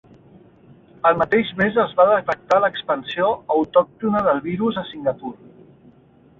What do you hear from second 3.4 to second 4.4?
autòctona